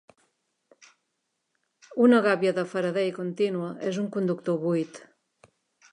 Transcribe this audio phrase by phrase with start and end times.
[2.07, 5.03] Una gàbia de Faraday contínua és un conductor buit.